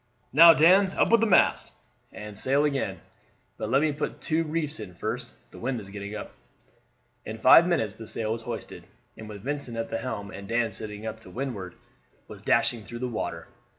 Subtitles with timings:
[0.33, 1.73] "Now, Dan, up with the mast;
[2.11, 3.01] and sail again;
[3.57, 6.33] but let me put two reefs in first, the wind is getting up."
[7.23, 10.71] In five minutes the sail was hoisted, and with Vincent at the helm and Dan
[10.71, 11.75] sitting up to windward,
[12.27, 13.47] was dashing through the water.